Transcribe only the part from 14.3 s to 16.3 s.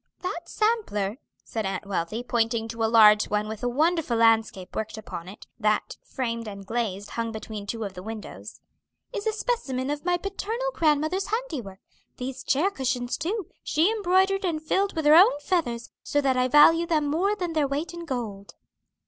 and filled with her own feathers, so